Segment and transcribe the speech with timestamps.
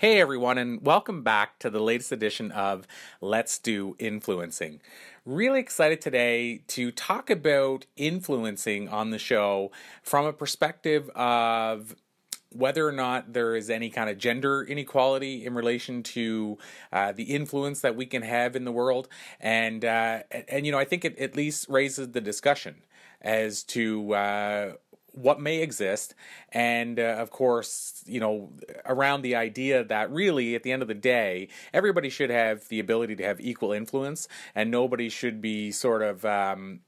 [0.00, 2.86] Hey everyone, and welcome back to the latest edition of
[3.20, 4.80] Let's Do Influencing.
[5.26, 9.70] Really excited today to talk about influencing on the show
[10.02, 11.96] from a perspective of
[12.50, 16.56] whether or not there is any kind of gender inequality in relation to
[16.94, 19.06] uh, the influence that we can have in the world,
[19.38, 22.76] and uh, and, you know I think it at least raises the discussion
[23.20, 24.72] as to uh,
[25.12, 26.14] what may exist.
[26.52, 28.52] And uh, of course you know
[28.86, 32.80] around the idea that really at the end of the day everybody should have the
[32.80, 36.80] ability to have equal influence and nobody should be sort of um,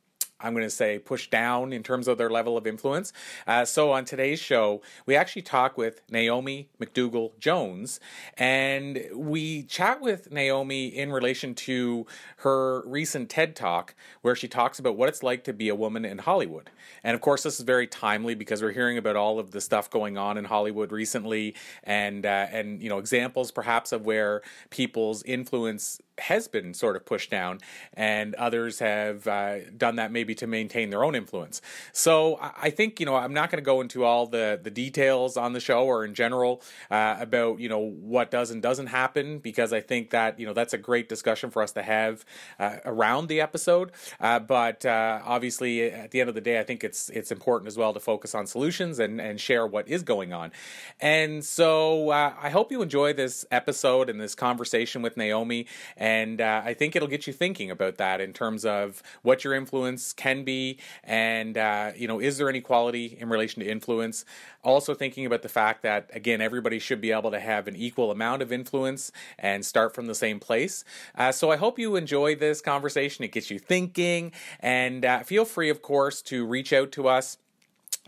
[0.42, 3.12] I'm going to say pushed down in terms of their level of influence.
[3.46, 8.00] Uh, so on today's show, we actually talk with Naomi McDougall Jones,
[8.36, 12.06] and we chat with Naomi in relation to
[12.38, 16.04] her recent TED talk where she talks about what it's like to be a woman
[16.04, 16.70] in Hollywood.
[17.04, 19.90] And of course, this is very timely because we're hearing about all of the stuff
[19.90, 25.22] going on in Hollywood recently, and uh, and you know examples perhaps of where people's
[25.24, 27.58] influence has been sort of pushed down,
[27.94, 31.60] and others have uh, done that maybe to maintain their own influence.
[31.92, 35.36] So I think you know I'm not going to go into all the the details
[35.36, 39.38] on the show or in general uh, about you know what does and doesn't happen
[39.38, 42.24] because I think that you know that's a great discussion for us to have
[42.58, 43.92] uh, around the episode.
[44.20, 47.68] Uh, but uh, obviously, at the end of the day, I think it's it's important
[47.68, 50.52] as well to focus on solutions and and share what is going on.
[51.00, 55.66] And so uh, I hope you enjoy this episode and this conversation with Naomi.
[55.96, 59.54] And uh, I think it'll get you thinking about that in terms of what your
[59.54, 64.24] influence can be, and uh, you know, is there inequality in relation to influence?
[64.62, 68.12] Also thinking about the fact that again, everybody should be able to have an equal
[68.12, 70.84] amount of influence and start from the same place.
[71.16, 73.24] Uh, so I hope you enjoy this conversation.
[73.24, 74.30] It gets you thinking,
[74.60, 77.38] and uh, feel free, of course, to reach out to us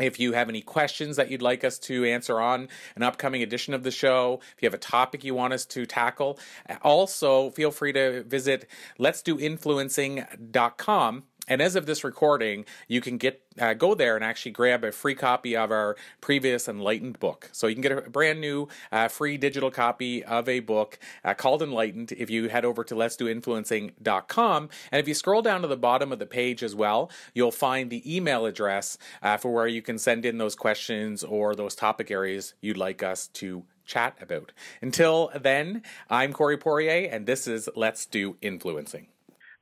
[0.01, 3.75] if you have any questions that you'd like us to answer on an upcoming edition
[3.75, 6.39] of the show, if you have a topic you want us to tackle,
[6.83, 13.19] also feel free to visit let's do influencing.com and as of this recording, you can
[13.19, 17.50] get uh, go there and actually grab a free copy of our previous Enlightened book.
[17.53, 21.34] So you can get a brand new uh, free digital copy of a book uh,
[21.34, 24.69] called Enlightened if you head over to let's do influencing.com.
[24.91, 27.91] And if you scroll down to the bottom of the page as well, you'll find
[27.91, 32.11] the email address uh, for where you can send in those questions or those topic
[32.11, 34.53] areas you'd like us to chat about.
[34.81, 39.14] Until then, I'm Corey Poirier, and this is Let's Do Influencing.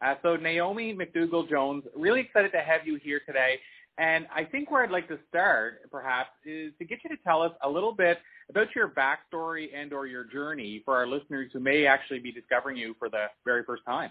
[0.03, 3.59] Uh, so Naomi McDougall Jones, really excited to have you here today.
[3.99, 7.43] And I think where I'd like to start, perhaps, is to get you to tell
[7.43, 8.19] us a little bit
[8.49, 12.77] about your backstory and or your journey for our listeners who may actually be discovering
[12.77, 14.11] you for the very first time.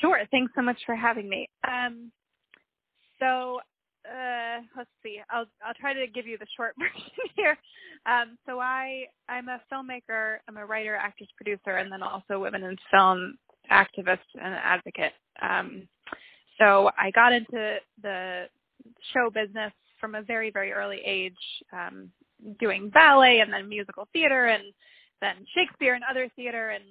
[0.00, 0.20] Sure.
[0.30, 1.48] Thanks so much for having me.
[1.66, 2.10] Um,
[3.20, 3.60] so
[4.04, 5.20] uh, let's see.
[5.30, 7.56] I'll I'll try to give you the short version here.
[8.04, 10.38] Um, so I I'm a filmmaker.
[10.48, 13.38] I'm a writer, actress, producer, and then also women in film
[13.74, 15.12] activist and advocate.
[15.42, 15.88] Um,
[16.58, 18.44] so I got into the
[19.12, 21.32] show business from a very, very early age,
[21.72, 22.10] um,
[22.60, 24.62] doing ballet and then musical theater and
[25.20, 26.84] then Shakespeare and other theater and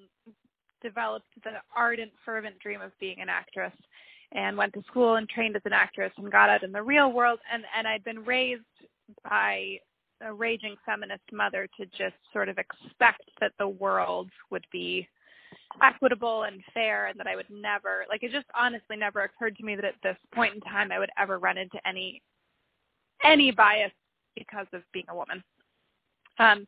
[0.81, 3.73] developed the ardent, fervent dream of being an actress
[4.31, 7.11] and went to school and trained as an actress and got out in the real
[7.11, 8.63] world and, and I'd been raised
[9.23, 9.77] by
[10.21, 15.07] a raging feminist mother to just sort of expect that the world would be
[15.81, 19.65] equitable and fair and that I would never like it just honestly never occurred to
[19.65, 22.21] me that at this point in time I would ever run into any
[23.23, 23.91] any bias
[24.35, 25.43] because of being a woman.
[26.39, 26.67] Um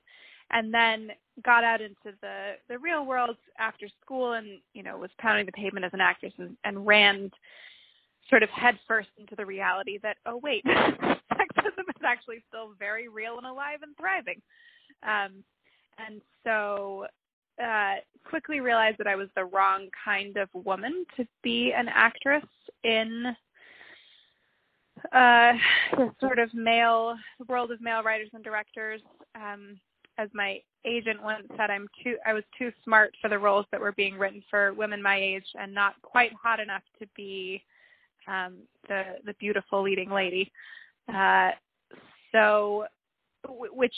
[0.52, 1.10] and then
[1.44, 5.52] got out into the the real world after school and you know was pounding the
[5.52, 7.30] pavement as an actress and, and ran
[8.30, 13.38] sort of headfirst into the reality that oh wait sexism is actually still very real
[13.38, 14.42] and alive and thriving
[15.04, 15.44] um
[15.98, 17.06] and so
[17.64, 17.96] uh,
[18.28, 22.46] quickly realized that I was the wrong kind of woman to be an actress
[22.84, 23.36] in
[25.14, 25.54] uh,
[25.98, 27.16] the sort of male
[27.48, 29.02] world of male writers and directors.
[29.36, 29.80] Um,
[30.18, 33.82] as my agent once said, I'm too I was too smart for the roles that
[33.82, 37.64] were being written for women my age, and not quite hot enough to be
[38.28, 40.52] um, the the beautiful leading lady.
[41.14, 41.52] Uh,
[42.32, 42.86] so,
[43.48, 43.96] which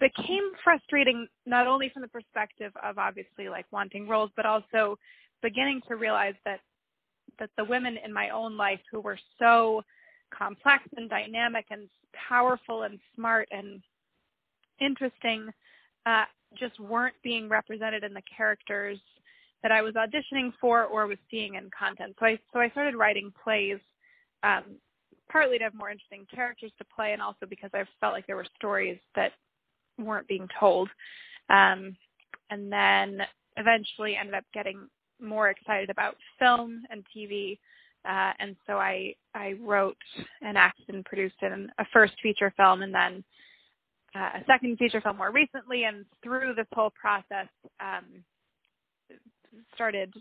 [0.00, 4.98] became frustrating not only from the perspective of obviously like wanting roles, but also
[5.42, 6.60] beginning to realize that
[7.38, 9.82] that the women in my own life who were so
[10.36, 11.88] complex and dynamic and
[12.28, 13.80] powerful and smart and
[14.80, 15.48] interesting
[16.06, 16.24] uh,
[16.58, 18.98] just weren't being represented in the characters
[19.62, 22.16] that I was auditioning for or was seeing in content.
[22.18, 23.78] So I so I started writing plays
[24.42, 24.64] um,
[25.30, 28.36] partly to have more interesting characters to play and also because I felt like there
[28.36, 29.32] were stories that
[29.98, 30.88] weren't being told.
[31.50, 31.96] Um,
[32.50, 33.20] and then
[33.56, 34.88] eventually ended up getting
[35.20, 37.58] more excited about film and TV.
[38.08, 39.96] Uh, and so I I wrote
[40.40, 43.24] and acted and produced in a first feature film and then
[44.14, 45.84] uh, a second feature film more recently.
[45.84, 47.48] And through this whole process,
[47.80, 48.24] um,
[49.74, 50.12] started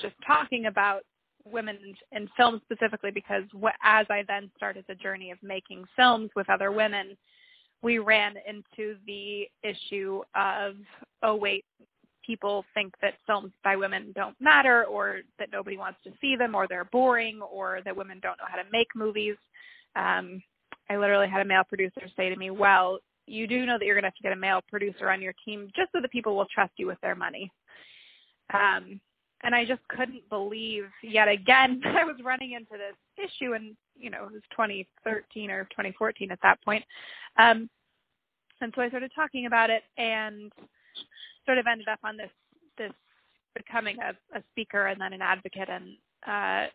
[0.00, 1.02] just talking about
[1.44, 1.78] women
[2.12, 3.44] in film specifically because
[3.82, 7.16] as I then started the journey of making films with other women,
[7.82, 10.74] we ran into the issue of
[11.22, 11.64] oh wait
[12.24, 16.54] people think that films by women don't matter or that nobody wants to see them
[16.54, 19.36] or they're boring or that women don't know how to make movies.
[19.96, 20.42] Um,
[20.88, 23.94] i literally had a male producer say to me well you do know that you're
[23.94, 26.36] going to have to get a male producer on your team just so that people
[26.36, 27.50] will trust you with their money.
[28.52, 29.00] Um,
[29.42, 33.76] and i just couldn't believe yet again that i was running into this issue and
[33.96, 36.84] you know it was 2013 or 2014 at that point
[37.38, 37.68] um,
[38.60, 40.52] and so i started talking about it and
[41.46, 42.30] sort of ended up on this
[42.78, 42.92] this
[43.54, 45.96] becoming a, a speaker and then an advocate and
[46.26, 46.66] uh,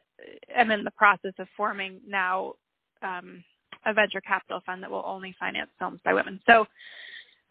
[0.55, 2.53] am in the process of forming now
[3.01, 3.43] um,
[3.85, 6.39] a venture capital fund that will only finance films by women.
[6.47, 6.65] So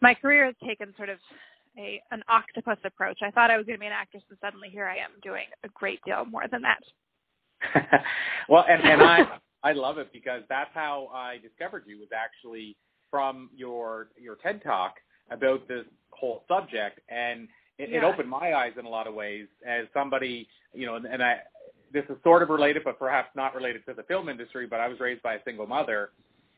[0.01, 1.17] my career has taken sort of
[1.77, 3.19] a an octopus approach.
[3.21, 5.45] I thought I was going to be an actress, and suddenly here I am doing
[5.63, 6.81] a great deal more than that.
[8.49, 12.77] well, and, and I I love it because that's how I discovered you was actually
[13.09, 14.95] from your your TED talk
[15.31, 17.47] about this whole subject, and
[17.77, 17.97] it, yeah.
[17.97, 21.23] it opened my eyes in a lot of ways as somebody, you know, and, and
[21.23, 21.37] I
[21.91, 24.67] this is sort of related, but perhaps not related to the film industry.
[24.67, 26.09] But I was raised by a single mother,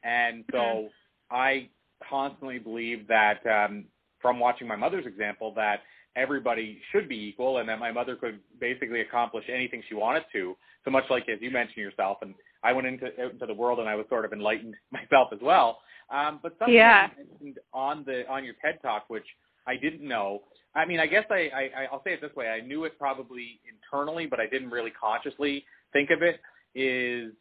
[0.04, 0.88] and so mm-hmm.
[1.36, 1.70] I
[2.10, 3.86] constantly believe that um,
[4.22, 5.82] from watching my mother's example that
[6.18, 10.56] everybody should be equal and that my mother could basically accomplish anything she wanted to.
[10.84, 12.34] So much like as you mentioned yourself, and
[12.64, 15.80] I went into into the world and I was sort of enlightened myself as well.
[16.10, 17.10] Um, but something yeah.
[17.18, 19.26] you mentioned on the on your TED talk, which
[19.68, 20.44] I didn't know.
[20.76, 23.60] I mean, I guess I, I I'll say it this way: I knew it probably
[23.68, 26.40] internally, but I didn't really consciously think of it.
[26.74, 27.34] Is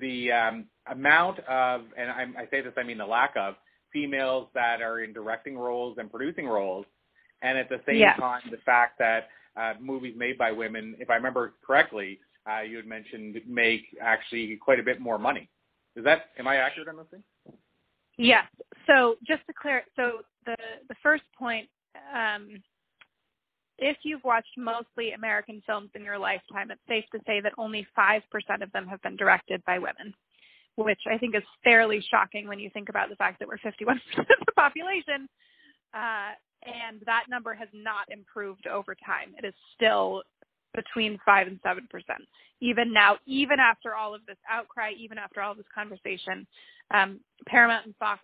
[0.00, 3.54] the um, amount of, and I, I say this, I mean the lack of
[3.92, 6.86] females that are in directing roles and producing roles,
[7.44, 8.16] and at the same yeah.
[8.16, 12.18] time, the fact that uh, movies made by women, if I remember correctly,
[12.50, 15.48] uh, you had mentioned make actually quite a bit more money.
[15.94, 17.22] Is that am I accurate on this thing?
[18.16, 18.46] Yes.
[18.86, 20.56] So just to clear, so the
[20.88, 21.68] the first point,
[22.14, 22.62] um,
[23.78, 27.86] if you've watched mostly American films in your lifetime, it's safe to say that only
[27.94, 30.14] five percent of them have been directed by women,
[30.76, 34.00] which I think is fairly shocking when you think about the fact that we're 51
[34.08, 35.28] percent of the population,
[35.94, 36.32] uh,
[36.64, 39.34] and that number has not improved over time.
[39.38, 40.22] It is still
[40.74, 42.22] between five and seven percent.
[42.60, 46.46] Even now, even after all of this outcry, even after all of this conversation,
[46.92, 48.20] um, Paramount and Fox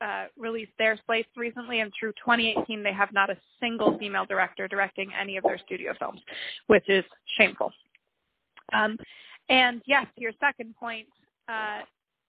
[0.00, 4.68] uh, released their slates recently, and through 2018, they have not a single female director
[4.68, 6.20] directing any of their studio films,
[6.68, 7.04] which is
[7.36, 7.72] shameful.
[8.72, 8.96] Um,
[9.48, 11.08] and yes, to your second point,
[11.48, 11.80] uh,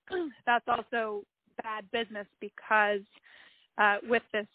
[0.45, 1.23] that's also
[1.61, 3.01] bad business because
[3.77, 4.47] uh, with this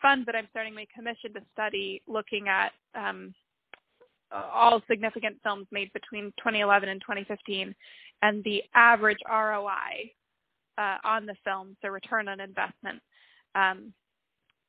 [0.00, 3.34] fund that I'm starting my commission to study, looking at um,
[4.30, 7.74] all significant films made between 2011 and 2015,
[8.22, 10.12] and the average ROI
[10.78, 13.00] uh, on the films, the return on investment,
[13.54, 13.92] um,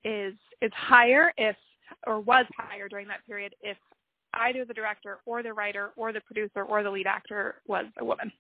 [0.04, 1.56] is is higher if
[2.08, 3.78] or was higher during that period if
[4.36, 8.06] either the director or the writer or the producer or the lead actor was a
[8.06, 8.32] woman.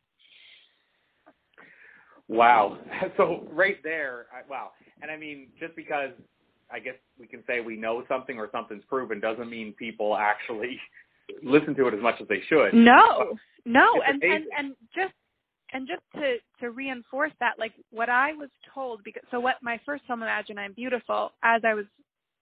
[2.27, 2.77] Wow.
[3.17, 4.71] So right there, I, wow.
[5.01, 6.11] And I mean, just because
[6.73, 10.79] I guess we can say we know something or something's proven doesn't mean people actually
[11.43, 12.73] listen to it as much as they should.
[12.73, 15.13] No, no, and, and and just
[15.71, 19.79] and just to to reinforce that, like what I was told, because so what my
[19.85, 21.85] first film, Imagine I'm Beautiful, as I was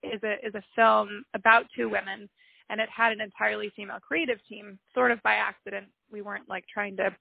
[0.03, 2.29] is a is a film about two women,
[2.69, 5.87] and it had an entirely female creative team, sort of by accident.
[6.11, 7.15] We weren't like trying to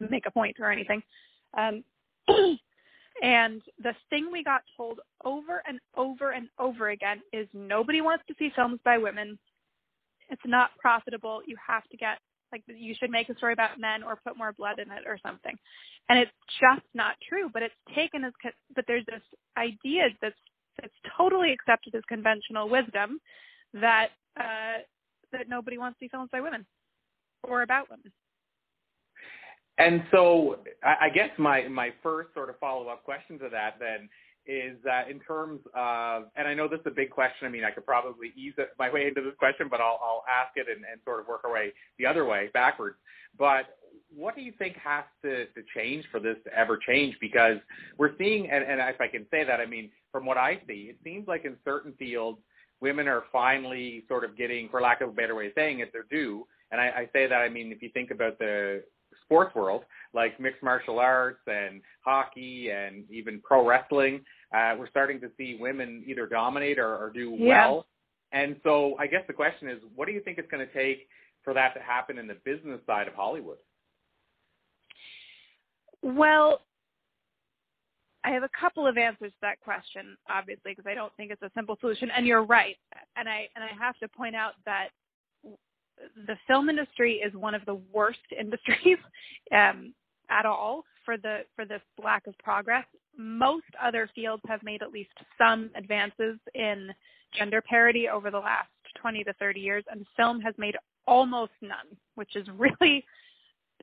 [0.00, 1.02] make a point or anything.
[1.56, 1.84] Um,
[3.24, 8.22] and the thing we got told over and over and over again is nobody wants
[8.28, 9.38] to see films by women.
[10.28, 11.40] It's not profitable.
[11.46, 12.18] You have to get
[12.52, 15.18] like you should make a story about men or put more blood in it or
[15.26, 15.56] something.
[16.10, 18.34] And it's just not true, but it's taken as
[18.76, 19.22] but there's this
[19.56, 20.36] idea that's
[20.78, 23.20] that's totally accepted as conventional wisdom
[23.72, 24.84] that uh
[25.32, 26.66] that nobody wants to see films by women
[27.42, 28.12] or about women.
[29.78, 34.08] And so I guess my my first sort of follow up question to that then
[34.46, 37.46] is that in terms of, and I know this is a big question.
[37.46, 40.52] I mean, I could probably ease my way into this question, but I'll, I'll ask
[40.56, 42.96] it and, and sort of work our way the other way backwards.
[43.38, 43.78] But
[44.14, 47.16] what do you think has to, to change for this to ever change?
[47.20, 47.56] Because
[47.96, 50.90] we're seeing, and, and if I can say that, I mean, from what I see,
[50.90, 52.38] it seems like in certain fields,
[52.80, 55.90] women are finally sort of getting, for lack of a better way of saying it,
[55.92, 56.46] their due.
[56.70, 58.82] And I, I say that, I mean, if you think about the
[59.26, 65.20] sports world, like mixed martial arts and hockey and even pro wrestling, uh, we're starting
[65.20, 67.48] to see women either dominate or, or do Yeah.
[67.48, 67.86] well.
[68.32, 71.08] And so I guess the question is, what do you think it's going to take
[71.42, 73.58] for that to happen in the business side of Hollywood?
[76.02, 76.60] Well,
[78.24, 81.42] I have a couple of answers to that question, obviously, because I don't think it's
[81.42, 82.10] a simple solution.
[82.16, 82.76] And you're right.
[83.16, 84.88] And I and I have to point out that
[86.26, 88.98] the film industry is one of the worst industries
[89.52, 89.94] um,
[90.30, 92.84] at all for the for this lack of progress.
[93.16, 96.90] Most other fields have made at least some advances in
[97.36, 98.68] gender parity over the last
[99.00, 103.04] 20 to 30 years, and film has made almost none, which is really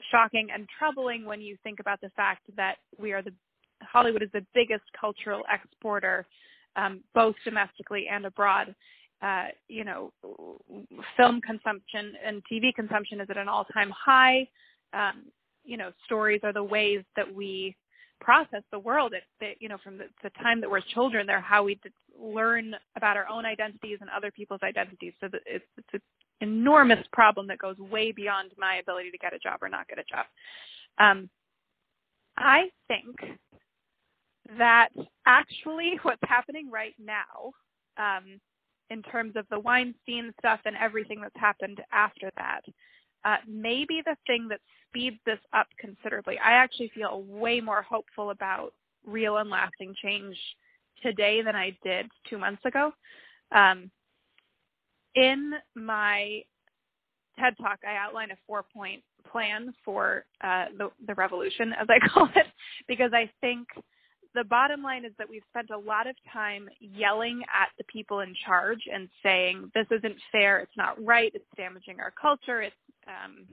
[0.09, 3.33] shocking and troubling when you think about the fact that we are the
[3.83, 6.25] Hollywood is the biggest cultural exporter,
[6.75, 8.75] um, both domestically and abroad.
[9.21, 10.11] Uh, you know,
[11.15, 14.47] film consumption and TV consumption is at an all-time high.
[14.93, 15.25] Um,
[15.63, 17.75] you know, stories are the ways that we
[18.19, 19.13] process the world.
[19.13, 21.79] It, it you know, from the, the time that we're children, they're how we
[22.19, 25.13] learn about our own identities and other people's identities.
[25.19, 26.01] So it's, it's an
[26.41, 29.99] enormous problem that goes way beyond my ability to get a job or not get
[29.99, 30.25] a job.
[30.97, 31.29] Um,
[32.37, 33.15] I think
[34.57, 34.89] that
[35.25, 37.51] actually what's happening right now,
[37.97, 38.39] um,
[38.91, 42.61] in terms of the Weinstein stuff and everything that's happened after that,
[43.23, 46.37] uh, may be the thing that speeds this up considerably.
[46.37, 48.73] I actually feel way more hopeful about
[49.05, 50.35] real and lasting change
[51.01, 52.91] today than I did two months ago.
[53.51, 53.89] Um,
[55.15, 56.41] in my
[57.39, 62.05] TED Talk, I outline a four point plan for uh, the, the revolution, as I
[62.13, 62.47] call it,
[62.87, 63.67] because I think
[64.33, 68.21] the bottom line is that we've spent a lot of time yelling at the people
[68.21, 72.75] in charge and saying this isn't fair, it's not right, it's damaging our culture, it's
[73.07, 73.45] um,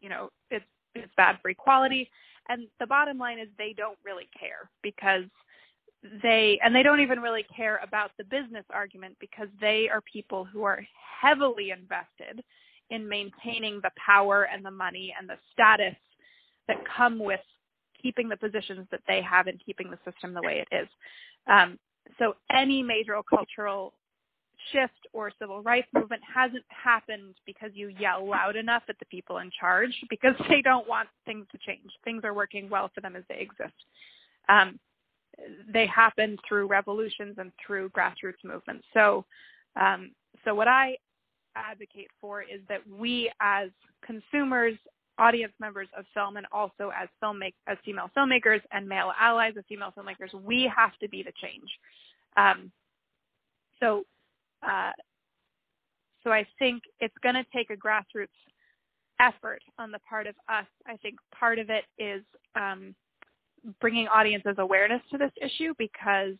[0.00, 0.64] you know it's
[0.94, 2.10] it's bad for equality,
[2.48, 5.24] and the bottom line is they don't really care because
[6.22, 10.44] they and they don't even really care about the business argument because they are people
[10.44, 10.84] who are
[11.22, 12.44] heavily invested
[12.90, 15.96] in maintaining the power and the money and the status
[16.68, 17.40] that come with
[18.04, 20.88] keeping the positions that they have and keeping the system the way it is.
[21.46, 21.78] Um,
[22.18, 23.94] so any major cultural
[24.72, 29.38] shift or civil rights movement hasn't happened because you yell loud enough at the people
[29.38, 31.90] in charge because they don't want things to change.
[32.04, 33.74] Things are working well for them as they exist.
[34.48, 34.78] Um,
[35.72, 38.84] they happen through revolutions and through grassroots movements.
[38.92, 39.24] So,
[39.80, 40.12] um,
[40.44, 40.96] so what I
[41.56, 43.70] advocate for is that we as
[44.04, 44.74] consumers,
[45.18, 49.64] audience members of film, and also as filmmake as female filmmakers and male allies of
[49.66, 51.70] female filmmakers, we have to be the change.
[52.36, 52.70] Um,
[53.80, 54.04] so,
[54.62, 54.92] uh,
[56.22, 58.28] so I think it's going to take a grassroots
[59.20, 60.66] effort on the part of us.
[60.86, 62.22] I think part of it is
[62.56, 62.94] um,
[63.80, 66.34] bringing audiences awareness to this issue because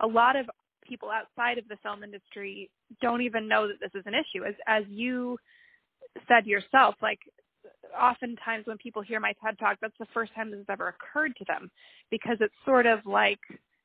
[0.00, 0.46] a lot of
[0.84, 2.70] people outside of the film industry
[3.00, 4.44] don't even know that this is an issue.
[4.44, 5.38] As as you
[6.28, 7.20] said yourself, like
[7.98, 11.34] oftentimes when people hear my TED talk, that's the first time this has ever occurred
[11.36, 11.70] to them
[12.10, 13.40] because it's sort of like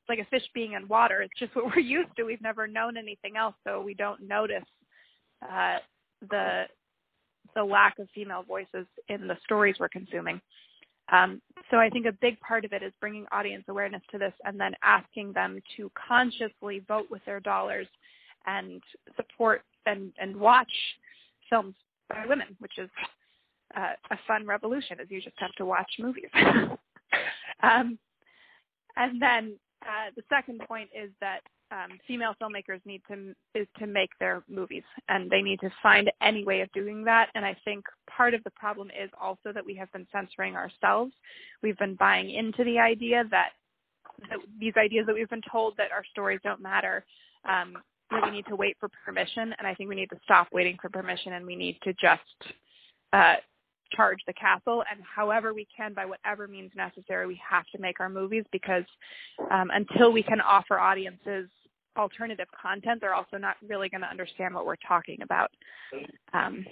[0.08, 1.22] like a fish being in water.
[1.22, 2.24] It's just what we're used to.
[2.24, 4.64] We've never known anything else, so we don't notice
[5.42, 5.78] uh,
[6.30, 6.64] the
[7.54, 10.40] the lack of female voices in the stories we're consuming.
[11.12, 14.32] Um, so I think a big part of it is bringing audience awareness to this
[14.44, 17.86] and then asking them to consciously vote with their dollars
[18.46, 18.82] and
[19.16, 20.70] support and, and watch
[21.48, 21.74] films
[22.08, 22.90] by women, which is
[23.74, 26.30] uh, a fun revolution is you just have to watch movies.
[27.62, 27.98] um,
[28.96, 31.40] and then uh, the second point is that
[31.72, 36.10] um, female filmmakers need to is to make their movies, and they need to find
[36.22, 37.28] any way of doing that.
[37.34, 41.12] And I think part of the problem is also that we have been censoring ourselves.
[41.62, 43.50] We've been buying into the idea that,
[44.30, 47.04] that these ideas that we've been told that our stories don't matter.
[47.48, 47.76] Um,
[48.12, 50.76] that we need to wait for permission, and I think we need to stop waiting
[50.80, 52.54] for permission, and we need to just
[53.12, 53.34] uh,
[53.92, 58.00] charge the castle and however we can by whatever means necessary we have to make
[58.00, 58.84] our movies because
[59.50, 61.48] um, until we can offer audiences
[61.96, 65.50] alternative content they're also not really going to understand what we're talking about.
[66.32, 66.64] Um,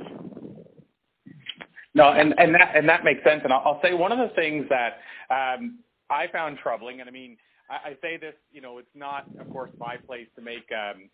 [1.94, 3.40] no and and that and that makes sense.
[3.44, 4.98] And i'll, I'll say one of the things that
[5.30, 5.78] um,
[6.10, 7.36] i found troubling and i mean
[7.70, 11.08] I, I say this you know it's not of course my place to make um,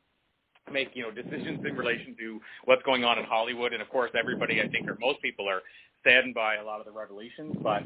[0.72, 4.10] make you know decisions in relation to what's going on in Hollywood, and of course,
[4.18, 5.62] everybody I think or most people are
[6.04, 7.56] saddened by a lot of the revelations.
[7.62, 7.82] But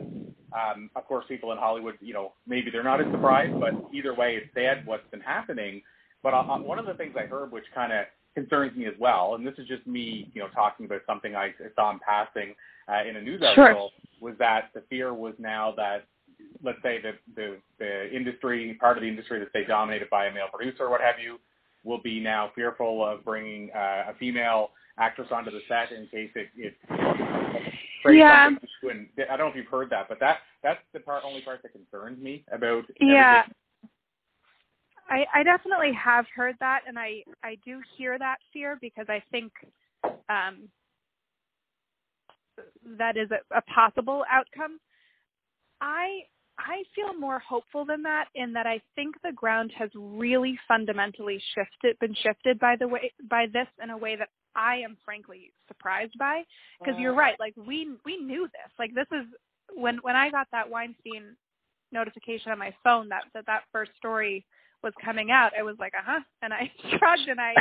[0.55, 4.15] um, of course, people in Hollywood, you know, maybe they're not as surprised, but either
[4.15, 5.83] way, it's sad what's been happening.
[6.23, 9.35] But uh, one of the things I heard, which kind of concerns me as well,
[9.35, 12.55] and this is just me, you know, talking about something I saw in passing
[12.89, 14.29] uh, in a news article, sure.
[14.29, 16.07] was that the fear was now that
[16.63, 20.33] let's say the, the the industry part of the industry that's say dominated by a
[20.33, 21.39] male producer or what have you
[21.85, 26.31] will be now fearful of bringing uh, a female actress onto the set in case
[26.35, 26.75] it, it
[28.07, 28.49] yeah.
[28.83, 31.63] And I don't know if you've heard that, but that that's the part only part
[31.63, 32.85] that concerns me about.
[33.01, 33.45] Yeah.
[35.09, 39.23] I, I definitely have heard that, and I I do hear that fear because I
[39.31, 39.53] think
[40.29, 40.69] um,
[42.99, 44.79] that is a, a possible outcome.
[45.81, 46.23] I
[46.59, 51.43] I feel more hopeful than that in that I think the ground has really fundamentally
[51.55, 55.53] shifted, been shifted by the way by this in a way that I am frankly
[55.69, 56.43] surprised by.
[56.79, 58.73] Because you're right, like we we knew this.
[58.79, 59.27] Like this is
[59.75, 61.37] when when I got that Weinstein
[61.93, 64.45] notification on my phone that that that first story
[64.83, 67.55] was coming out, I was like, uh huh, and I shrugged and I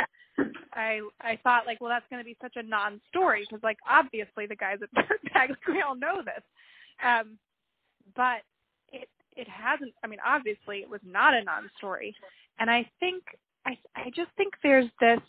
[0.72, 4.46] I I thought like, well, that's going to be such a non-story because like obviously
[4.46, 6.42] the guys at Dirtbag, like we all know this.
[7.04, 7.38] Um,
[8.14, 8.42] but
[9.36, 9.92] it hasn't.
[10.02, 12.14] I mean, obviously, it was not a non-story,
[12.58, 13.22] and I think
[13.66, 15.20] I I just think there's this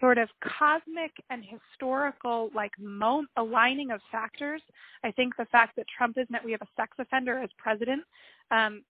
[0.00, 0.28] sort of
[0.58, 4.62] cosmic and historical like mo- aligning of factors.
[5.04, 8.02] I think the fact that Trump is met we have a sex offender as president
[8.50, 8.82] um,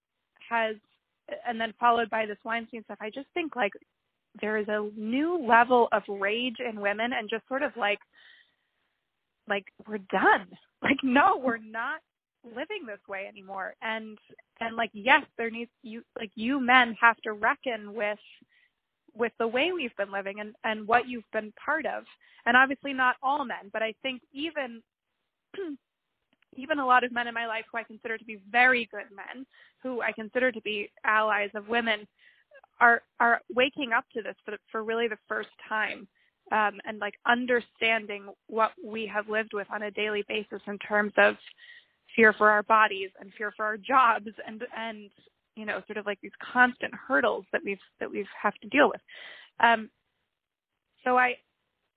[0.48, 0.76] has,
[1.46, 2.98] and then followed by this Weinstein stuff.
[3.00, 3.72] I just think like
[4.40, 7.98] there is a new level of rage in women and just sort of like
[9.48, 10.46] like we're done.
[10.82, 12.00] Like no, we're not
[12.44, 13.74] living this way anymore.
[13.82, 14.18] And
[14.60, 18.18] and like yes there needs you like you men have to reckon with
[19.14, 22.04] with the way we've been living and and what you've been part of.
[22.46, 24.82] And obviously not all men but i think even
[26.56, 29.06] even a lot of men in my life who i consider to be very good
[29.14, 29.46] men
[29.82, 32.06] who i consider to be allies of women
[32.80, 36.08] are are waking up to this for for really the first time
[36.52, 41.12] um and like understanding what we have lived with on a daily basis in terms
[41.18, 41.36] of
[42.14, 45.10] fear for our bodies and fear for our jobs and and
[45.56, 48.88] you know sort of like these constant hurdles that we've that we've have to deal
[48.88, 49.00] with.
[49.60, 49.90] Um
[51.04, 51.34] so i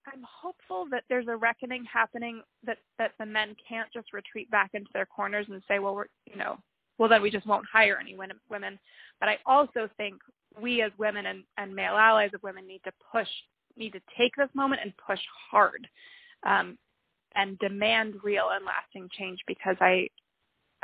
[0.07, 4.71] i'm hopeful that there's a reckoning happening that that the men can't just retreat back
[4.73, 6.57] into their corners and say well we're you know
[6.97, 8.79] well then we just won't hire any women
[9.19, 10.15] but i also think
[10.61, 13.27] we as women and, and male allies of women need to push
[13.77, 15.19] need to take this moment and push
[15.51, 15.87] hard.
[16.45, 16.77] Um,
[17.35, 20.07] and demand real and lasting change because I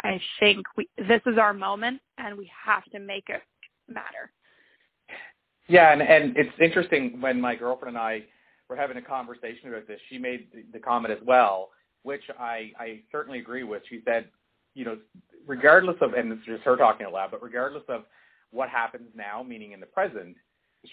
[0.04, 3.42] I think we this is our moment and we have to make it
[3.88, 4.32] matter.
[5.68, 8.24] Yeah, and and it's interesting when my girlfriend and I
[8.70, 11.70] were having a conversation about this, she made the comment as well,
[12.04, 13.84] which I I certainly agree with.
[13.90, 14.26] She said,
[14.74, 14.98] you know,
[15.46, 18.04] regardless of and it's just her talking out loud, but regardless of
[18.52, 20.36] what happens now, meaning in the present,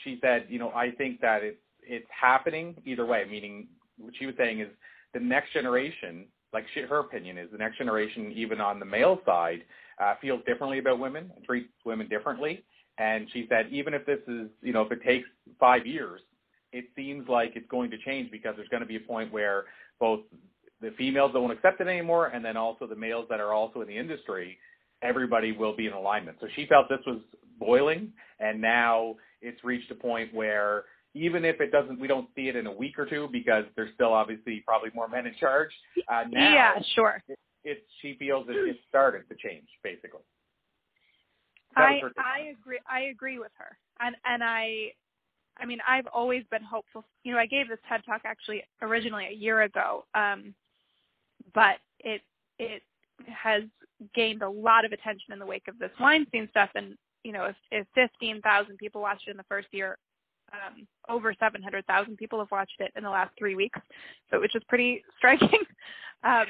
[0.05, 4.27] she said, you know, I think that it's it's happening either way, meaning what she
[4.27, 4.69] was saying is
[5.15, 9.21] the next generation, like she, her opinion is, the next generation, even on the male
[9.25, 9.63] side,
[10.03, 12.65] uh, feels differently about women and treats women differently.
[12.99, 15.29] And she said, even if this is, you know, if it takes
[15.61, 16.21] five years,
[16.73, 19.65] it seems like it's going to change because there's going to be a point where
[20.01, 20.21] both
[20.81, 23.89] the females don't accept it anymore, and then also the males that are also in
[23.89, 24.59] the industry,
[25.03, 26.37] everybody will be in alignment.
[26.41, 27.21] So she felt this was
[27.59, 30.85] boiling, and now it's reached a point where
[31.17, 33.93] even if it doesn't, we don't see it in a week or two because there's
[33.95, 35.71] still obviously probably more men in charge.
[36.09, 37.23] Uh, now, yeah, sure.
[37.29, 40.21] It, it, she feels that it started to change, basically.
[41.75, 42.79] I I agree.
[42.89, 44.93] I agree with her, and and I,
[45.59, 47.05] I mean, I've always been hopeful.
[47.23, 50.55] You know, I gave this TED talk actually originally a year ago, um,
[51.55, 52.23] but it
[52.59, 52.83] it
[53.27, 53.65] has
[54.15, 57.45] gained a lot of attention in the wake of this Weinstein stuff, and you know,
[57.47, 59.99] if, if 15,000 people watched it in the first year,
[60.53, 63.81] um, over 700,000 people have watched it in the last three weeks,
[64.31, 65.63] so which is pretty striking.
[66.25, 66.47] um,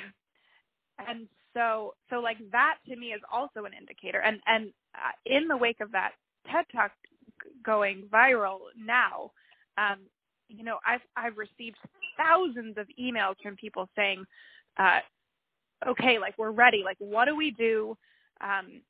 [1.09, 4.21] and so, so like that to me is also an indicator.
[4.21, 6.13] And and uh, in the wake of that
[6.51, 6.93] TED Talk
[7.65, 9.31] going viral now,
[9.79, 10.01] um,
[10.49, 11.77] you know, I've I've received
[12.17, 14.25] thousands of emails from people saying,
[14.79, 15.01] uh,
[15.87, 16.83] "Okay, like we're ready.
[16.85, 17.97] Like, what do we do?
[18.41, 18.83] Um,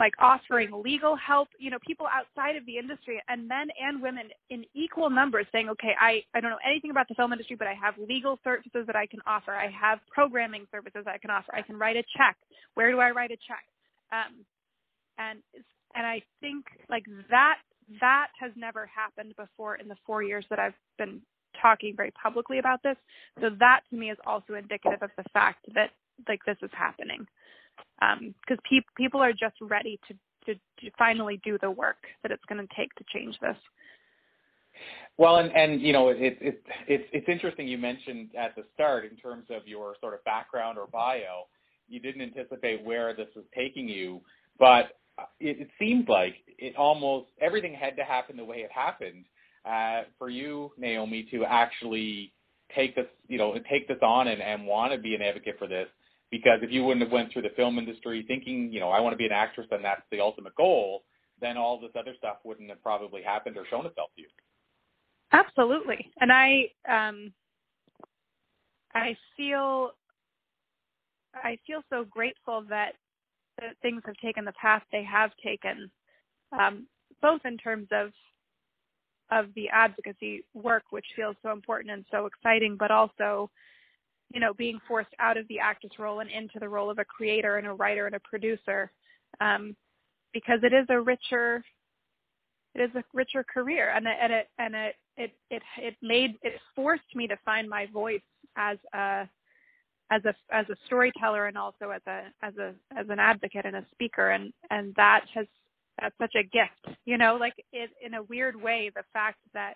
[0.00, 4.30] like offering legal help, you know, people outside of the industry and men and women
[4.48, 7.68] in equal numbers saying, okay, I, I don't know anything about the film industry, but
[7.68, 9.52] I have legal services that I can offer.
[9.52, 11.54] I have programming services I can offer.
[11.54, 12.38] I can write a check.
[12.74, 13.62] Where do I write a check?
[14.10, 14.36] Um,
[15.18, 15.40] and,
[15.94, 17.58] and I think like that,
[18.00, 21.20] that has never happened before in the four years that I've been
[21.60, 22.96] talking very publicly about this.
[23.42, 25.90] So that to me is also indicative of the fact that
[26.26, 27.26] like this is happening.
[28.00, 30.14] Because um, pe- people are just ready to,
[30.46, 33.56] to, to finally do the work that it's going to take to change this.
[35.18, 39.04] Well, and, and you know, it, it, it's it's interesting you mentioned at the start
[39.04, 41.46] in terms of your sort of background or bio,
[41.88, 44.22] you didn't anticipate where this was taking you,
[44.58, 44.96] but
[45.38, 49.24] it, it seemed like it almost everything had to happen the way it happened
[49.66, 52.32] uh, for you, Naomi, to actually
[52.74, 55.66] take this, you know, take this on and, and want to be an advocate for
[55.66, 55.88] this.
[56.30, 59.12] Because if you wouldn't have went through the film industry thinking, you know, I want
[59.12, 61.02] to be an actress and that's the ultimate goal,
[61.40, 64.28] then all this other stuff wouldn't have probably happened or shown itself to you.
[65.32, 66.10] Absolutely.
[66.20, 67.32] And I um
[68.94, 69.92] I feel
[71.34, 72.92] I feel so grateful that
[73.60, 75.90] that things have taken the path they have taken,
[76.58, 76.86] um,
[77.22, 78.10] both in terms of
[79.30, 83.48] of the advocacy work, which feels so important and so exciting, but also,
[84.32, 87.04] you know, being forced out of the actress role and into the role of a
[87.04, 88.90] creator and a writer and a producer,
[89.40, 89.76] um,
[90.32, 91.64] because it is a richer,
[92.74, 96.36] it is a richer career, and it, and it and it it it it made
[96.42, 98.20] it forced me to find my voice
[98.56, 99.28] as a
[100.10, 103.76] as a as a storyteller and also as a as a as an advocate and
[103.76, 104.30] a speaker.
[104.30, 105.46] And and that has
[106.00, 109.74] that's such a gift you know like it in a weird way the fact that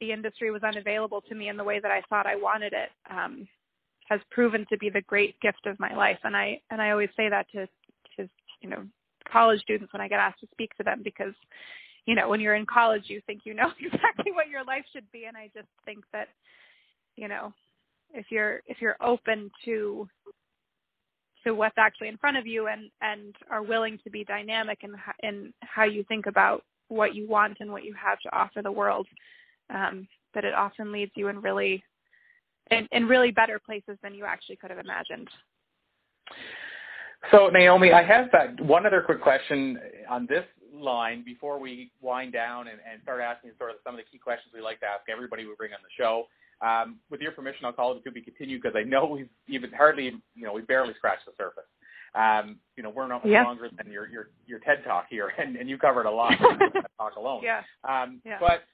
[0.00, 2.90] the industry was unavailable to me in the way that I thought I wanted it
[3.10, 3.46] um
[4.10, 6.18] has proven to be the great gift of my life.
[6.24, 7.66] And I and I always say that to
[8.16, 8.28] to
[8.60, 8.84] you know
[9.30, 11.34] college students when I get asked to speak to them because
[12.06, 15.10] you know when you're in college you think you know exactly what your life should
[15.12, 15.24] be.
[15.26, 16.28] And I just think that
[17.16, 17.52] you know
[18.12, 20.08] if you're if you're open to
[21.44, 24.94] to what's actually in front of you and and are willing to be dynamic in
[25.22, 28.72] in how you think about what you want and what you have to offer the
[28.72, 29.06] world
[29.72, 31.82] um, that it often leads you in really
[32.70, 35.28] in, in really better places than you actually could have imagined
[37.30, 39.78] so naomi i have that one other quick question
[40.08, 43.98] on this line before we wind down and, and start asking sort of some of
[43.98, 46.26] the key questions we like to ask everybody we bring on the show
[46.62, 49.70] um, with your permission, I'll call it to be continued because I know we've even
[49.72, 50.04] hardly,
[50.34, 51.64] you know, we barely scratched the surface.
[52.14, 55.56] Um, you know, we're not much longer than your your your TED talk here, and,
[55.56, 57.42] and you covered a lot TED talk alone.
[57.42, 57.62] Yeah.
[57.88, 58.38] Um, yeah.
[58.40, 58.64] But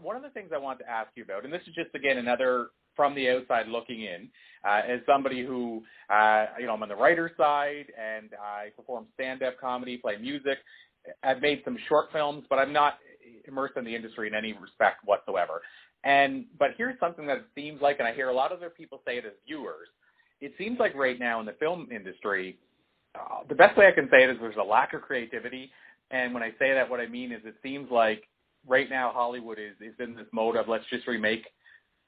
[0.00, 2.18] one of the things I want to ask you about, and this is just again
[2.18, 4.28] another from the outside looking in,
[4.68, 9.06] uh, as somebody who, uh, you know, I'm on the writer's side and I perform
[9.14, 10.58] stand-up comedy, play music.
[11.22, 12.98] I've made some short films, but I'm not
[13.46, 15.62] immersed in the industry in any respect whatsoever.
[16.04, 18.70] And but here's something that it seems like, and I hear a lot of other
[18.70, 19.88] people say it as viewers.
[20.40, 22.58] It seems like right now in the film industry,
[23.14, 25.70] uh, the best way I can say it is there's a lack of creativity.
[26.10, 28.24] And when I say that, what I mean is it seems like
[28.66, 31.44] right now Hollywood is is in this mode of let's just remake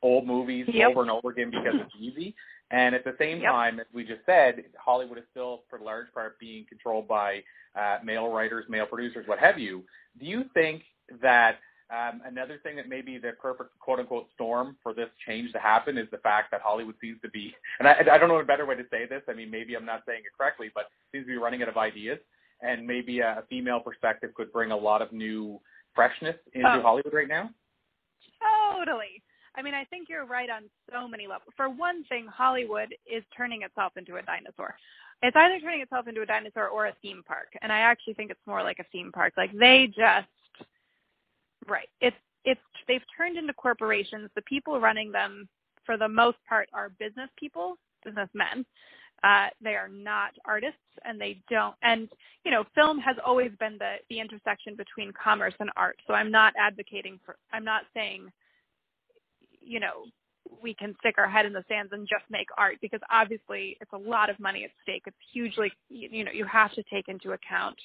[0.03, 0.91] old movies yep.
[0.91, 2.35] over and over again because it's easy.
[2.71, 3.53] And at the same yep.
[3.53, 7.43] time, as we just said, Hollywood is still, for large part, being controlled by
[7.79, 9.85] uh, male writers, male producers, what have you.
[10.19, 10.83] Do you think
[11.21, 11.59] that
[11.93, 15.59] um, another thing that may be the perfect quote unquote storm for this change to
[15.59, 18.45] happen is the fact that Hollywood seems to be, and I, I don't know a
[18.45, 19.23] better way to say this.
[19.29, 21.77] I mean, maybe I'm not saying it correctly, but seems to be running out of
[21.77, 22.19] ideas,
[22.63, 25.61] and maybe a, a female perspective could bring a lot of new
[25.95, 26.83] freshness into oh.
[26.83, 27.51] Hollywood right now.
[28.75, 29.23] Totally.
[29.55, 31.53] I mean, I think you're right on so many levels.
[31.57, 34.75] For one thing, Hollywood is turning itself into a dinosaur.
[35.23, 37.49] It's either turning itself into a dinosaur or a theme park.
[37.61, 39.35] And I actually think it's more like a theme park.
[39.37, 40.27] Like they just
[41.69, 41.89] Right.
[42.01, 44.31] It's it's they've turned into corporations.
[44.35, 45.49] The people running them,
[45.85, 48.67] for the most part, are business people, businessmen.
[49.23, 51.75] Uh, they are not artists, and they don't.
[51.83, 52.09] And
[52.45, 55.97] you know, film has always been the the intersection between commerce and art.
[56.07, 57.37] So I'm not advocating for.
[57.53, 58.31] I'm not saying,
[59.61, 60.05] you know,
[60.63, 63.93] we can stick our head in the sands and just make art because obviously it's
[63.93, 65.03] a lot of money at stake.
[65.07, 67.79] It's hugely, you know, you have to take into account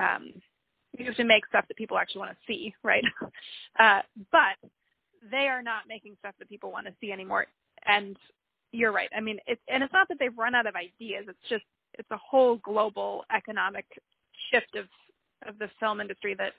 [0.00, 0.32] um,
[0.98, 3.04] you have to make stuff that people actually want to see, right?
[3.80, 4.70] Uh, but
[5.30, 7.46] they are not making stuff that people want to see anymore.
[7.86, 8.18] And
[8.72, 9.08] you're right.
[9.16, 11.24] I mean, it's and it's not that they've run out of ideas.
[11.28, 11.64] It's just
[11.98, 13.84] it's a whole global economic
[14.50, 14.86] shift of
[15.46, 16.52] of the film industry that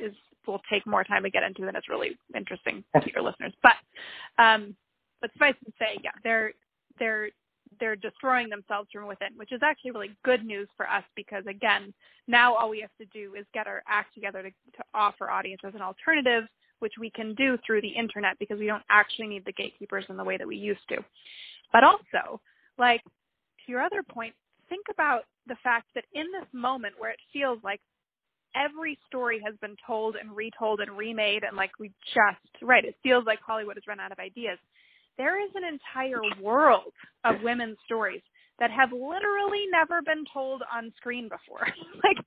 [0.00, 0.14] is
[0.46, 3.52] will take more time to get into than it's really interesting to your listeners.
[3.62, 3.76] But
[4.42, 4.76] um,
[5.20, 6.52] but suffice to say, yeah, they're
[6.98, 7.30] they're
[7.80, 11.94] they're destroying themselves from within, which is actually really good news for us because again,
[12.28, 15.72] now all we have to do is get our act together to, to offer audiences
[15.74, 16.44] an alternative,
[16.82, 20.16] which we can do through the internet because we don't actually need the gatekeepers in
[20.16, 20.98] the way that we used to.
[21.72, 22.40] But also,
[22.78, 24.34] like to your other point,
[24.68, 27.80] think about the fact that in this moment where it feels like
[28.54, 32.94] every story has been told and retold and remade and like we just right it
[33.02, 34.58] feels like hollywood has run out of ideas
[35.18, 36.92] there is an entire world
[37.24, 38.20] of women's stories
[38.58, 41.66] that have literally never been told on screen before
[42.04, 42.18] like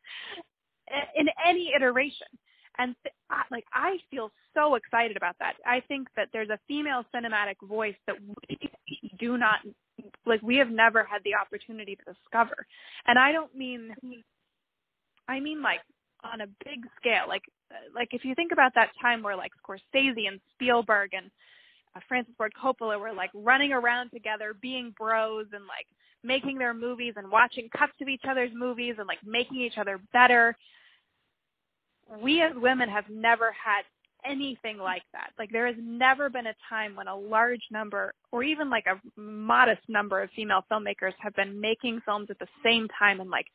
[1.15, 2.28] in any iteration
[2.77, 3.15] and th-
[3.51, 5.53] like I feel so excited about that.
[5.65, 8.15] I think that there's a female cinematic voice that
[8.49, 8.57] we
[9.19, 9.59] do not
[10.25, 12.65] like we have never had the opportunity to discover.
[13.07, 13.91] And I don't mean
[15.27, 15.81] I mean like
[16.23, 17.25] on a big scale.
[17.27, 17.43] Like
[17.93, 21.29] like if you think about that time where like Scorsese and Spielberg and
[21.95, 25.88] uh, Francis Ford Coppola were like running around together being bros and like
[26.23, 29.99] making their movies and watching cuts of each other's movies and like making each other
[30.11, 30.55] better
[32.22, 33.84] we as women have never had
[34.26, 35.32] anything like that.
[35.38, 39.00] Like there has never been a time when a large number or even like a
[39.20, 43.46] modest number of female filmmakers have been making films at the same time and like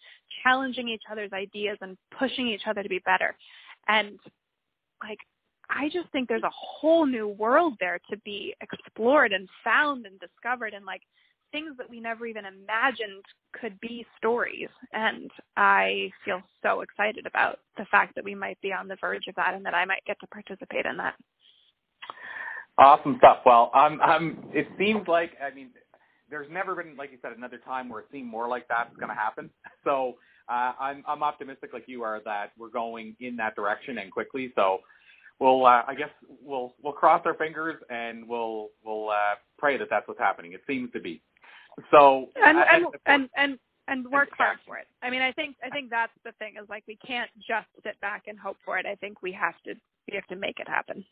[0.42, 3.36] challenging each other's ideas and pushing each other to be better.
[3.88, 4.18] And
[5.02, 5.18] like
[5.68, 10.18] I just think there's a whole new world there to be explored and found and
[10.20, 11.02] discovered and like
[11.52, 13.24] things that we never even imagined
[13.60, 14.68] could be stories.
[14.92, 19.26] And I feel so excited about the fact that we might be on the verge
[19.28, 21.14] of that and that I might get to participate in that.
[22.78, 23.38] Awesome stuff.
[23.44, 25.70] Well, um, um, it seems like, I mean,
[26.30, 29.08] there's never been, like you said, another time where it seemed more like that's going
[29.08, 29.50] to happen.
[29.82, 34.12] So uh, I'm, I'm optimistic, like you are, that we're going in that direction and
[34.12, 34.52] quickly.
[34.54, 34.80] So
[35.38, 36.10] we'll, uh, I guess,
[36.42, 40.52] we'll we'll cross our fingers and we'll we'll uh, pray that that's what's happening.
[40.52, 41.22] It seems to be.
[41.90, 44.86] So and and, and and and work hard for it.
[45.02, 48.00] I mean, I think I think that's the thing is like we can't just sit
[48.00, 48.86] back and hope for it.
[48.86, 49.74] I think we have to
[50.10, 51.04] we have to make it happen.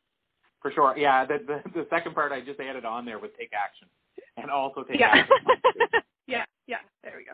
[0.63, 1.25] For sure, yeah.
[1.25, 3.89] The the, the second part I just added on there was take action,
[4.37, 5.09] and also take yeah.
[5.09, 5.37] action.
[6.27, 6.79] yeah, yeah.
[7.03, 7.33] There we go.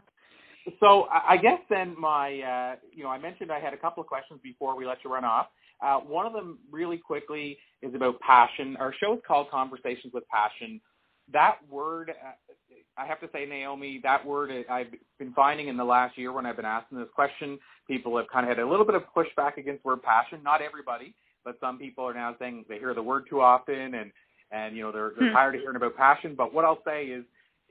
[0.81, 4.07] So I guess then my, uh, you know, I mentioned I had a couple of
[4.07, 5.49] questions before we let you run off.
[5.83, 8.77] Uh, one of them really quickly is about passion.
[8.79, 10.81] Our show is called Conversations with Passion.
[11.33, 12.33] That word, uh,
[12.97, 14.87] I have to say, Naomi, that word I've
[15.19, 18.49] been finding in the last year when I've been asking this question, people have kind
[18.49, 20.43] of had a little bit of pushback against word passion.
[20.43, 24.13] Not everybody, but some people are now saying they hear the word too often and,
[24.53, 25.35] and, you know, they're, they're hmm.
[25.35, 26.35] tired of hearing about passion.
[26.37, 27.25] But what I'll say is,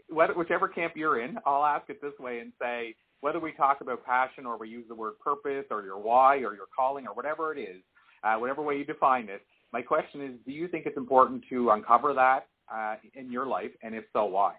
[0.09, 3.79] whether, whichever camp you're in, I'll ask it this way and say, whether we talk
[3.79, 7.13] about passion or we use the word purpose or your why or your calling or
[7.13, 7.81] whatever it is,
[8.25, 11.69] uh, whatever way you define it, my question is, do you think it's important to
[11.71, 14.53] uncover that uh, in your life, and if so, why?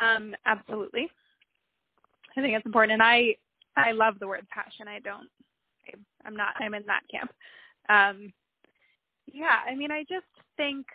[0.00, 1.10] Um, absolutely.
[2.36, 3.36] I think it's important, and I
[3.76, 4.88] I love the word passion.
[4.88, 5.28] I don't.
[5.86, 5.94] I,
[6.26, 6.54] I'm not.
[6.60, 7.30] I'm in that camp.
[7.88, 8.32] Um,
[9.32, 10.26] yeah, I mean, I just
[10.56, 10.86] think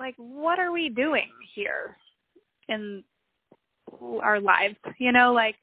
[0.00, 1.96] like, what are we doing here
[2.68, 3.04] in
[4.22, 4.76] our lives?
[4.98, 5.56] You know, like.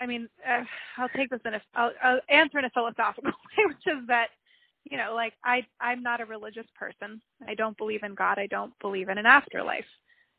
[0.00, 0.62] I mean, uh,
[0.98, 4.28] I'll take this in a, I'll, I'll answer in a philosophical way, which is that,
[4.84, 7.20] you know, like I, I'm not a religious person.
[7.48, 8.38] I don't believe in God.
[8.38, 9.86] I don't believe in an afterlife.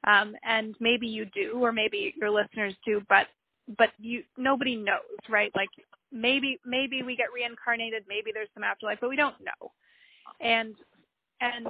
[0.08, 3.28] Um, and maybe you do, or maybe your listeners do, but
[3.78, 5.52] but you nobody knows, right?
[5.56, 5.70] Like
[6.12, 9.72] maybe maybe we get reincarnated, maybe there's some afterlife, but we don't know.
[10.39, 10.76] And
[11.41, 11.67] and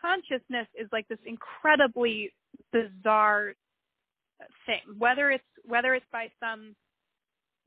[0.00, 2.32] consciousness is like this incredibly
[2.72, 3.54] bizarre
[4.66, 6.74] thing, whether it's whether it's by some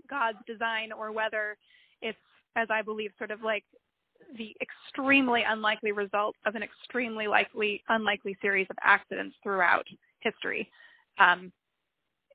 [0.09, 1.57] God's design or whether
[2.01, 2.17] it's,
[2.55, 3.63] as I believe, sort of like
[4.37, 9.85] the extremely unlikely result of an extremely likely unlikely series of accidents throughout
[10.19, 10.69] history.
[11.19, 11.51] Um,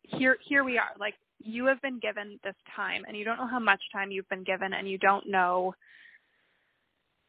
[0.03, 0.90] here here we are.
[0.99, 4.29] Like you have been given this time and you don't know how much time you've
[4.29, 5.75] been given and you don't know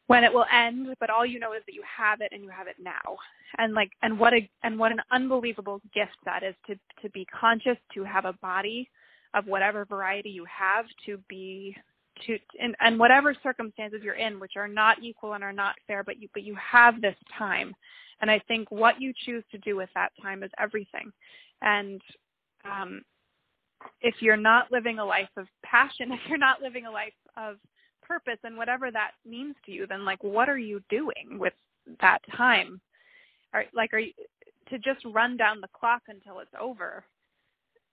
[0.06, 2.50] when it will end, but all you know is that you have it and you
[2.50, 3.16] have it now.
[3.58, 7.26] And like and what a and what an unbelievable gift that is to to be
[7.26, 8.88] conscious, to have a body
[9.34, 11.76] of whatever variety you have, to be
[12.26, 16.02] to and, and whatever circumstances you're in, which are not equal and are not fair,
[16.02, 17.74] but you but you have this time,
[18.20, 21.12] and I think what you choose to do with that time is everything.
[21.62, 22.00] And
[22.64, 23.02] um,
[24.00, 27.56] if you're not living a life of passion, if you're not living a life of
[28.02, 31.54] purpose, and whatever that means to you, then like what are you doing with
[32.00, 32.80] that time?
[33.52, 34.12] Are like are you
[34.70, 37.04] to just run down the clock until it's over?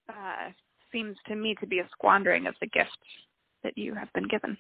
[0.10, 0.52] Uh,
[0.92, 2.98] seems to me to be a squandering of the gift
[3.63, 4.58] that you have been given.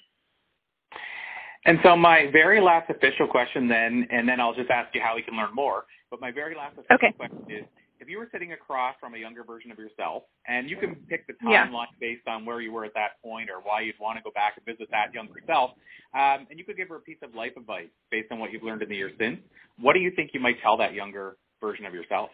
[1.65, 5.15] And so my very last official question then, and then I'll just ask you how
[5.15, 5.85] we can learn more.
[6.09, 7.11] But my very last official okay.
[7.15, 7.65] question is,
[7.99, 11.27] if you were sitting across from a younger version of yourself, and you can pick
[11.27, 11.99] the timeline yeah.
[11.99, 14.53] based on where you were at that point or why you'd want to go back
[14.57, 15.71] and visit that younger self,
[16.15, 18.63] um, and you could give her a piece of life advice based on what you've
[18.63, 19.37] learned in the years since,
[19.79, 22.31] what do you think you might tell that younger version of yourself?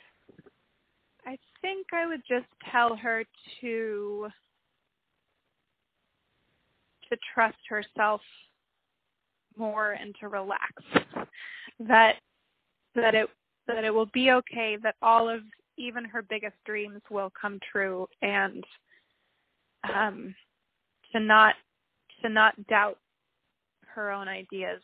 [1.25, 3.25] I think I would just tell her
[3.59, 4.29] to
[7.09, 8.21] to trust herself
[9.57, 10.71] more and to relax.
[11.79, 12.15] That
[12.95, 13.29] that it
[13.67, 15.41] that it will be okay that all of
[15.77, 18.63] even her biggest dreams will come true and
[19.93, 20.33] um
[21.11, 21.55] to not
[22.21, 22.97] to not doubt
[23.93, 24.81] her own ideas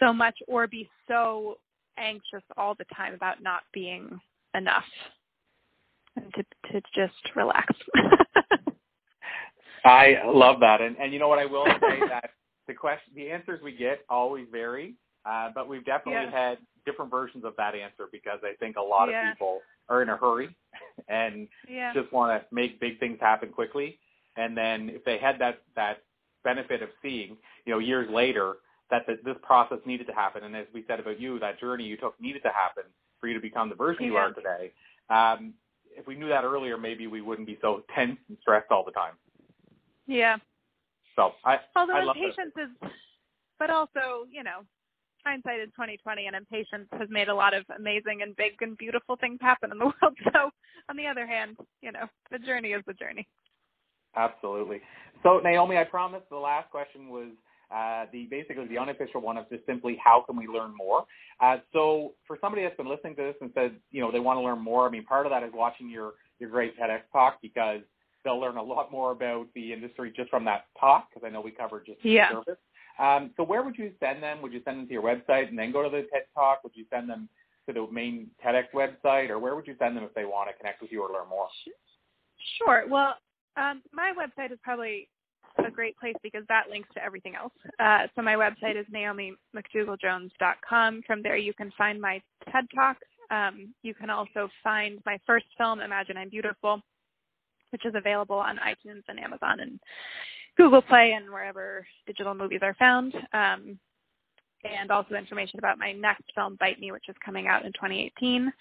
[0.00, 1.56] so much or be so
[1.98, 4.20] anxious all the time about not being
[4.54, 4.84] enough
[6.16, 7.74] and to to just relax.
[9.86, 12.30] I love that, and and you know what I will say that
[12.66, 14.94] the question, the answers we get always vary,
[15.24, 16.48] uh, but we've definitely yeah.
[16.48, 19.30] had different versions of that answer because I think a lot yeah.
[19.30, 20.54] of people are in a hurry
[21.08, 21.92] and yeah.
[21.94, 23.98] just want to make big things happen quickly,
[24.36, 25.98] and then if they had that that
[26.44, 28.56] benefit of seeing, you know, years later
[28.90, 31.84] that the, this process needed to happen, and as we said about you, that journey
[31.84, 32.84] you took needed to happen
[33.20, 34.72] for you to become the version you are today.
[35.10, 35.54] Um,
[35.96, 38.92] if we knew that earlier, maybe we wouldn't be so tense and stressed all the
[38.92, 39.14] time.
[40.06, 40.36] Yeah.
[41.16, 42.90] So I although I impatience is,
[43.58, 44.62] but also you know,
[45.24, 48.76] hindsight is twenty twenty, and impatience has made a lot of amazing and big and
[48.76, 50.16] beautiful things happen in the world.
[50.32, 50.50] So
[50.88, 53.26] on the other hand, you know, the journey is the journey.
[54.16, 54.80] Absolutely.
[55.22, 57.28] So Naomi, I promise the last question was
[57.74, 61.04] uh, the basically the unofficial one of just simply how can we learn more.
[61.40, 64.38] Uh, so for somebody that's been listening to this and said, you know, they want
[64.38, 64.86] to learn more.
[64.86, 67.80] I mean, part of that is watching your your great TEDx talk because
[68.26, 71.40] they'll learn a lot more about the industry just from that talk because I know
[71.40, 72.32] we covered just yeah.
[72.32, 72.58] the surface.
[72.98, 74.42] Um, so where would you send them?
[74.42, 76.64] Would you send them to your website and then go to the TED Talk?
[76.64, 77.28] Would you send them
[77.66, 80.56] to the main TEDx website, or where would you send them if they want to
[80.56, 81.46] connect with you or learn more?
[82.58, 82.84] Sure.
[82.88, 83.14] Well,
[83.56, 85.08] um, my website is probably
[85.64, 87.52] a great place because that links to everything else.
[87.78, 91.02] Uh, so my website is naomimcdougalljones.com.
[91.06, 92.96] From there, you can find my TED Talk.
[93.30, 96.80] Um, you can also find my first film, Imagine I'm Beautiful,
[97.76, 99.78] which is available on iTunes and Amazon and
[100.56, 103.14] Google Play and wherever digital movies are found.
[103.34, 103.78] Um,
[104.64, 108.46] and also information about my next film, Bite Me, which is coming out in 2018.
[108.46, 108.52] Um,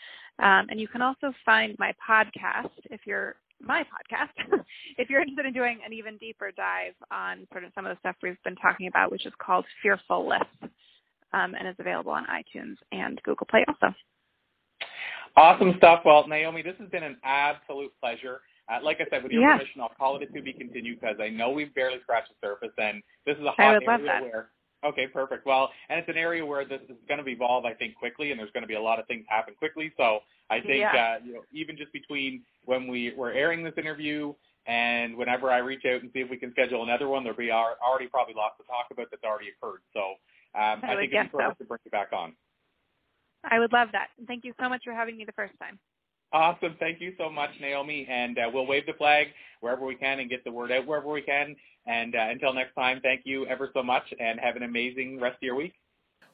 [0.69, 4.59] and you can also find my podcast if you're my podcast
[4.97, 7.99] if you're interested in doing an even deeper dive on sort of some of the
[8.01, 10.73] stuff we've been talking about, which is called Fearful List,
[11.31, 13.95] um, and is available on iTunes and Google Play also.
[15.37, 16.01] Awesome stuff.
[16.03, 18.41] Well, Naomi, this has been an absolute pleasure.
[18.67, 19.57] Uh, like I said, with your yeah.
[19.57, 22.47] permission, I'll call it a to be continued because I know we've barely scratched the
[22.47, 24.49] surface, and this is a hot area where.
[24.83, 25.47] Okay, perfect.
[25.47, 28.39] Well, and it's an area where this is going to evolve, I think, quickly, and
[28.39, 29.91] there's going to be a lot of things happen quickly.
[29.97, 30.19] So
[30.51, 31.17] I think, yeah.
[31.17, 34.33] uh, you know, even just between when we were airing this interview
[34.67, 37.51] and whenever I reach out and see if we can schedule another one, there'll be
[37.51, 39.81] already probably lots to talk about that's already occurred.
[39.93, 40.01] So
[40.53, 41.63] um, I, I think it's perfect so.
[41.63, 42.33] to bring you back on.
[43.43, 44.09] I would love that.
[44.17, 45.79] And thank you so much for having me the first time.
[46.33, 46.75] Awesome.
[46.79, 48.07] Thank you so much, Naomi.
[48.09, 49.27] And uh, we'll wave the flag
[49.61, 51.55] wherever we can and get the word out wherever we can.
[51.85, 55.35] And uh, until next time, thank you ever so much and have an amazing rest
[55.35, 55.73] of your week.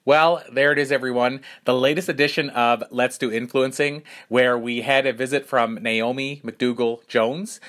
[0.04, 1.42] Well, there it is, everyone.
[1.66, 7.08] The latest edition of Let's Do Influencing, where we had a visit from Naomi McDougall
[7.08, 7.60] Jones.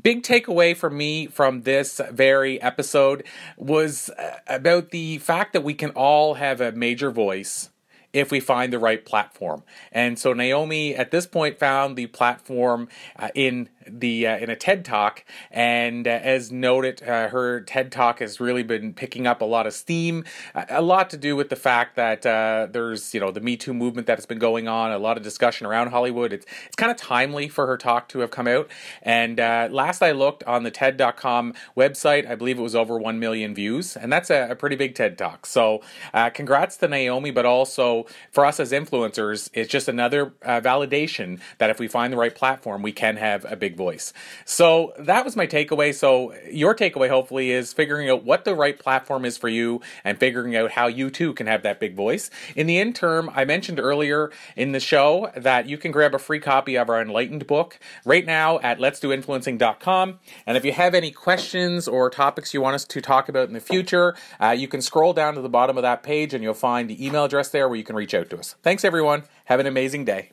[0.00, 3.24] Big takeaway for me from this very episode
[3.56, 7.70] was uh, about the fact that we can all have a major voice
[8.12, 9.62] if we find the right platform.
[9.92, 14.56] And so Naomi at this point found the platform uh, in the uh, in a
[14.56, 19.40] TED Talk, and uh, as noted, uh, her TED Talk has really been picking up
[19.40, 20.24] a lot of steam.
[20.54, 23.72] A lot to do with the fact that uh, there's you know the Me Too
[23.72, 26.32] movement that has been going on, a lot of discussion around Hollywood.
[26.32, 28.70] It's it's kind of timely for her talk to have come out.
[29.02, 33.18] And uh, last I looked on the TED.com website, I believe it was over one
[33.18, 35.46] million views, and that's a, a pretty big TED Talk.
[35.46, 41.40] So uh, congrats to Naomi, but also for us as influencers, it's just another validation
[41.58, 44.12] that if we find the right platform, we can have a big voice.
[44.44, 45.94] So that was my takeaway.
[45.94, 50.18] So your takeaway hopefully is figuring out what the right platform is for you and
[50.18, 52.28] figuring out how you too can have that big voice.
[52.54, 56.40] In the interim, I mentioned earlier in the show that you can grab a free
[56.40, 60.18] copy of our Enlightened book right now at letsdoinfluencing.com.
[60.46, 63.54] And if you have any questions or topics you want us to talk about in
[63.54, 66.54] the future, uh, you can scroll down to the bottom of that page and you'll
[66.54, 68.56] find the email address there where you can reach out to us.
[68.62, 69.22] Thanks everyone.
[69.44, 70.32] Have an amazing day.